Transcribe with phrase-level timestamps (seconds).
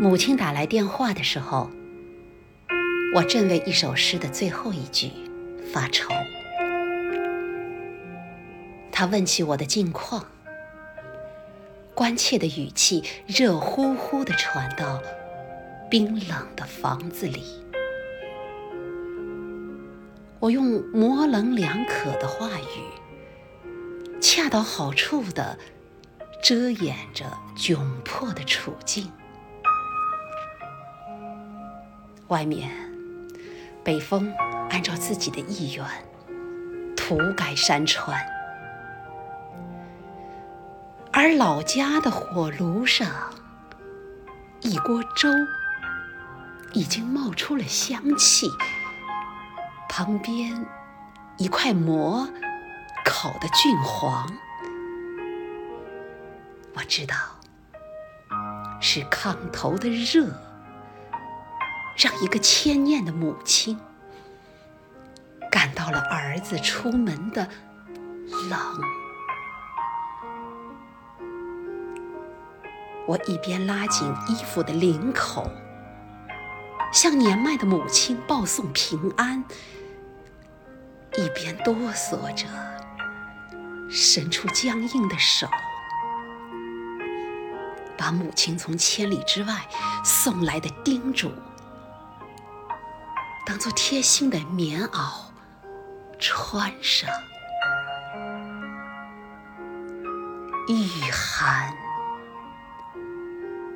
[0.00, 1.70] 母亲打来电话的时候，
[3.14, 5.10] 我正为一首诗的最后一句
[5.72, 6.12] 发愁。
[8.90, 10.26] 她问起我的近况，
[11.94, 15.00] 关切的语气热乎乎地传到
[15.88, 17.44] 冰冷的房子里。
[20.40, 25.56] 我用模棱两可的话语，恰到好处地
[26.42, 27.24] 遮掩着
[27.56, 29.08] 窘迫的处境。
[32.32, 32.70] 外面，
[33.84, 34.32] 北风
[34.70, 35.84] 按照自己的意愿
[36.96, 38.18] 涂改山川，
[41.12, 43.06] 而老家的火炉上，
[44.62, 45.28] 一锅粥
[46.72, 48.48] 已经冒出了香气。
[49.90, 50.66] 旁边
[51.36, 52.26] 一块馍
[53.04, 54.26] 烤得俊黄，
[56.72, 57.14] 我知道
[58.80, 60.30] 是炕头的热，
[62.02, 63.78] 让一个牵念的母亲
[65.52, 67.48] 感到了儿子出门的
[68.50, 68.80] 冷。
[73.06, 75.48] 我一边拉紧衣服的领口，
[76.92, 79.44] 向年迈的母亲报送平安。
[81.16, 82.48] 一边哆嗦着，
[83.88, 85.46] 伸出僵硬的手，
[87.96, 89.68] 把母亲从千里之外
[90.02, 91.30] 送来的叮嘱，
[93.44, 95.24] 当做贴心的棉袄
[96.18, 97.08] 穿上。
[100.68, 101.72] 御寒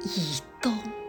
[0.00, 1.01] 一冬。